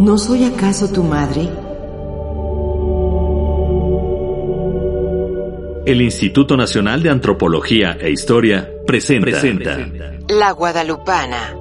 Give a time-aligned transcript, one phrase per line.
[0.00, 1.48] ¿No soy acaso tu madre?
[5.86, 9.76] El Instituto Nacional de Antropología e Historia presenta,
[10.28, 11.56] La Guadalupana.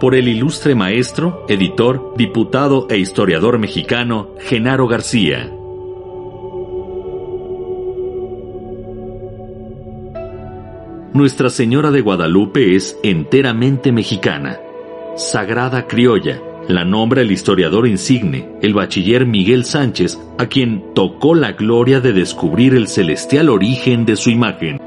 [0.00, 5.52] Por el ilustre maestro, editor, diputado e historiador mexicano Genaro García.
[11.12, 14.58] Nuestra Señora de Guadalupe es enteramente mexicana,
[15.16, 21.52] sagrada criolla, la nombra el historiador insigne, el bachiller Miguel Sánchez, a quien tocó la
[21.52, 24.78] gloria de descubrir el celestial origen de su imagen.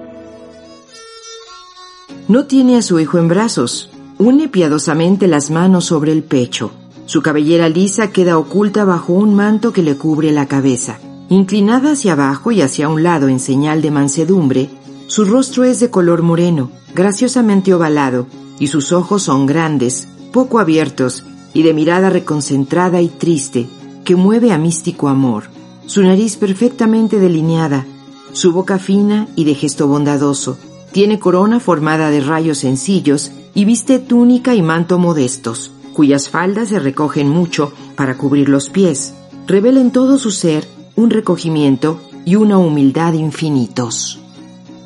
[2.28, 3.90] No tiene a su hijo en brazos.
[4.20, 6.72] Une piadosamente las manos sobre el pecho.
[7.08, 11.00] Su cabellera lisa queda oculta bajo un manto que le cubre la cabeza.
[11.30, 14.70] Inclinada hacia abajo y hacia un lado en señal de mansedumbre,
[15.08, 18.28] su rostro es de color moreno, graciosamente ovalado,
[18.60, 23.68] y sus ojos son grandes, poco abiertos y de mirada reconcentrada y triste
[24.04, 25.46] que mueve a místico amor,
[25.86, 27.86] su nariz perfectamente delineada,
[28.34, 30.58] su boca fina y de gesto bondadoso,
[30.92, 36.80] tiene corona formada de rayos sencillos y viste túnica y manto modestos, cuyas faldas se
[36.80, 39.14] recogen mucho para cubrir los pies,
[39.48, 44.20] revela en todo su ser un recogimiento y una humildad infinitos.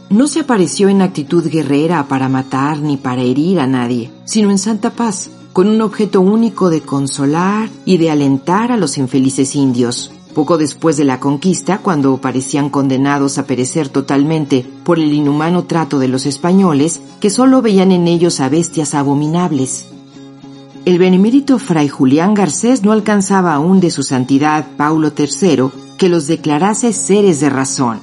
[0.10, 4.60] No se apareció en actitud guerrera para matar ni para herir a nadie, sino en
[4.60, 10.12] santa paz, con un objeto único de consolar y de alentar a los infelices indios.
[10.34, 15.98] Poco después de la conquista, cuando parecían condenados a perecer totalmente por el inhumano trato
[15.98, 19.86] de los españoles, que solo veían en ellos a bestias abominables.
[20.84, 26.28] El benemérito fray Julián Garcés no alcanzaba aún de su santidad Paulo III que los
[26.28, 28.02] declarase seres de razón,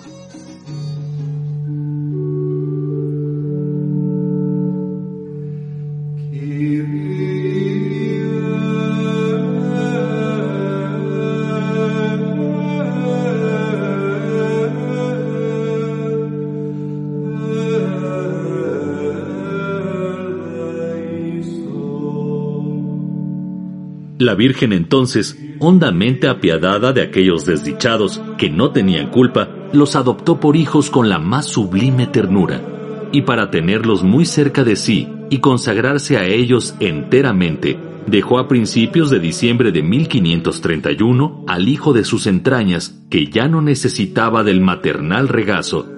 [24.22, 30.54] La Virgen entonces, hondamente apiadada de aquellos desdichados que no tenían culpa, los adoptó por
[30.54, 32.62] hijos con la más sublime ternura,
[33.10, 39.10] y para tenerlos muy cerca de sí y consagrarse a ellos enteramente, dejó a principios
[39.10, 45.26] de diciembre de 1531 al hijo de sus entrañas, que ya no necesitaba del maternal
[45.26, 45.88] regazo,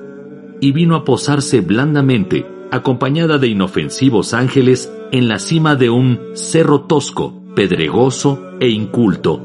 [0.63, 6.87] y vino a posarse blandamente, acompañada de inofensivos ángeles, en la cima de un cerro
[6.87, 9.41] tosco, pedregoso e inculto,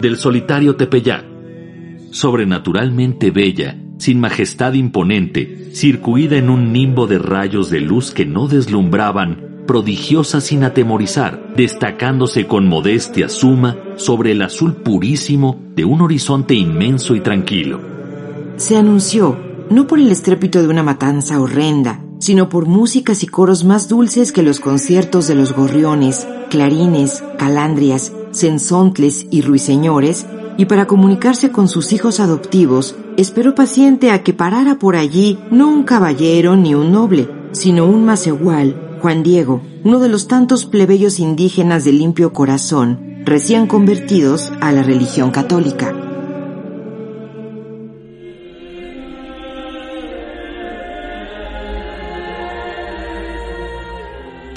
[0.00, 1.24] del solitario Tepeyac.
[2.10, 8.48] Sobrenaturalmente bella, sin majestad imponente, circuida en un nimbo de rayos de luz que no
[8.48, 16.54] deslumbraban, prodigiosa sin atemorizar, destacándose con modestia suma sobre el azul purísimo de un horizonte
[16.54, 17.80] inmenso y tranquilo.
[18.56, 19.38] Se anunció,
[19.70, 24.30] no por el estrépito de una matanza horrenda, sino por músicas y coros más dulces
[24.30, 30.26] que los conciertos de los gorriones, clarines, calandrias, sensontles y ruiseñores,
[30.56, 35.68] y para comunicarse con sus hijos adoptivos, esperó paciente a que parara por allí no
[35.68, 41.18] un caballero ni un noble, sino un igual, Juan Diego, uno de los tantos plebeyos
[41.18, 45.99] indígenas de limpio corazón, recién convertidos a la religión católica.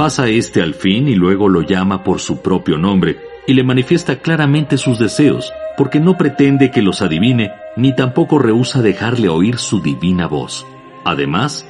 [0.03, 4.19] Pasa este al fin y luego lo llama por su propio nombre y le manifiesta
[4.19, 9.79] claramente sus deseos, porque no pretende que los adivine ni tampoco rehúsa dejarle oír su
[9.79, 10.65] divina voz.
[11.05, 11.65] Además,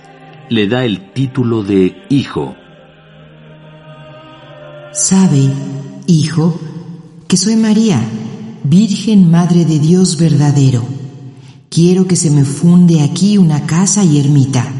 [0.49, 2.55] le da el título de hijo.
[4.93, 5.51] Sabe,
[6.07, 6.59] hijo,
[7.27, 8.01] que soy María,
[8.63, 10.83] Virgen Madre de Dios verdadero.
[11.69, 14.73] Quiero que se me funde aquí una casa y ermita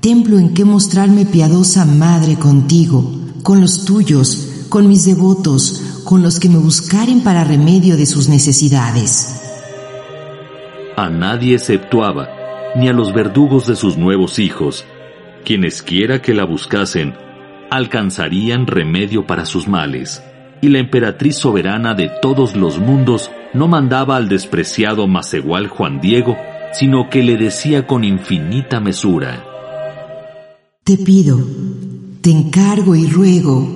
[0.00, 3.04] templo en que mostrarme piadosa madre contigo,
[3.42, 8.28] con los tuyos, con mis devotos, con los que me buscaren para remedio de sus
[8.28, 9.42] necesidades.
[10.96, 12.28] A nadie exceptuaba,
[12.76, 14.84] ni a los verdugos de sus nuevos hijos,
[15.44, 17.14] quienes quiera que la buscasen,
[17.70, 20.22] alcanzarían remedio para sus males,
[20.60, 26.36] y la emperatriz soberana de todos los mundos no mandaba al despreciado Macegual Juan Diego,
[26.72, 29.44] sino que le decía con infinita mesura,
[30.88, 31.38] Te pido,
[32.22, 33.68] te encargo y ruego.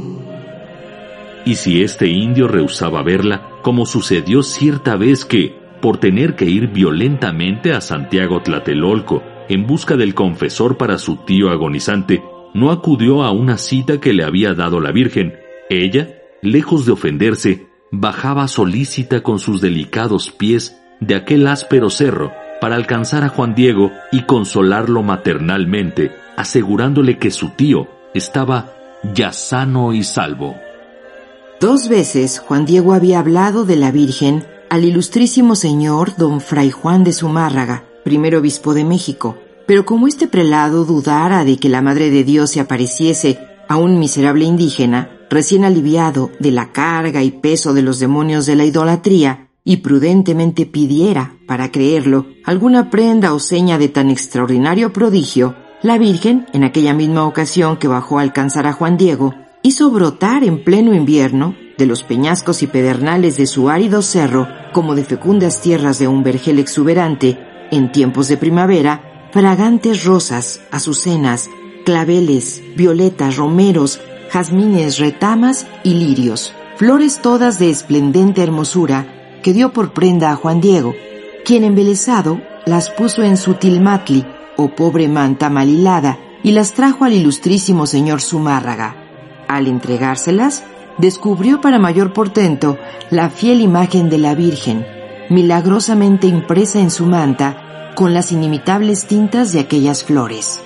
[1.45, 6.69] Y si este indio rehusaba verla, como sucedió cierta vez que, por tener que ir
[6.69, 12.23] violentamente a Santiago Tlatelolco en busca del confesor para su tío agonizante,
[12.55, 15.35] no acudió a una cita que le había dado la Virgen.
[15.69, 22.33] Ella, lejos de ofenderse, bajaba solícita con sus delicados pies de aquel áspero cerro
[22.63, 28.73] para alcanzar a Juan Diego y consolarlo maternalmente, asegurándole que su tío estaba
[29.15, 30.55] ya sano y salvo.
[31.61, 37.05] Dos veces Juan Diego había hablado de la Virgen al ilustrísimo señor don Fray Juan
[37.05, 39.37] de Zumárraga, primer obispo de México,
[39.67, 43.39] pero como este prelado dudara de que la Madre de Dios se apareciese
[43.69, 48.57] a un miserable indígena, recién aliviado de la carga y peso de los demonios de
[48.57, 55.55] la idolatría, y prudentemente pidiera, para creerlo, alguna prenda o seña de tan extraordinario prodigio,
[55.83, 60.45] la Virgen, en aquella misma ocasión que bajó a alcanzar a Juan Diego, hizo brotar
[60.45, 65.61] en pleno invierno, de los peñascos y pedernales de su árido cerro, como de fecundas
[65.61, 67.39] tierras de un vergel exuberante,
[67.73, 71.49] en tiempos de primavera, fragantes rosas, azucenas,
[71.85, 74.01] claveles, violetas, romeros,
[74.31, 80.61] jazmines, retamas y lirios, flores todas de esplendente hermosura que dio por prenda a Juan
[80.61, 80.95] Diego,
[81.45, 84.25] quien embelesado las puso en su tilmatli,
[84.57, 88.97] o pobre manta malilada, y las trajo al ilustrísimo señor Zumárraga.
[89.49, 90.65] Al entregárselas,
[90.99, 92.79] descubrió para mayor portento
[93.11, 94.87] la fiel imagen de la Virgen,
[95.31, 100.63] milagrosamente impresa en su manta con las inimitables tintas de aquellas flores.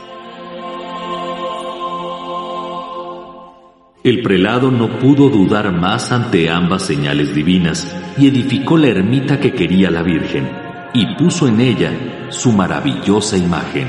[4.03, 9.53] El prelado no pudo dudar más ante ambas señales divinas y edificó la ermita que
[9.53, 11.93] quería la Virgen y puso en ella
[12.31, 13.89] su maravillosa imagen.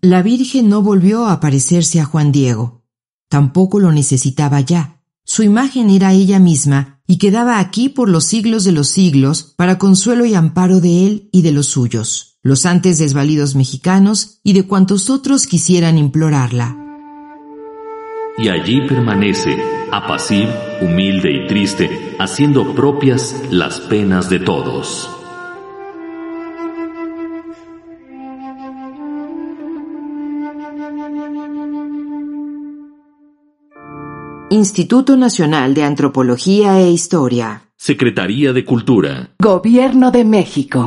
[0.00, 2.84] La Virgen no volvió a aparecerse a Juan Diego.
[3.28, 4.98] Tampoco lo necesitaba ya
[5.30, 9.76] su imagen era ella misma y quedaba aquí por los siglos de los siglos para
[9.76, 14.66] consuelo y amparo de él y de los suyos, los antes desvalidos mexicanos y de
[14.66, 16.87] cuantos otros quisieran implorarla.
[18.40, 19.56] Y allí permanece,
[19.90, 25.10] apacible, humilde y triste, haciendo propias las penas de todos.
[34.50, 37.62] Instituto Nacional de Antropología e Historia.
[37.76, 39.30] Secretaría de Cultura.
[39.40, 40.86] Gobierno de México.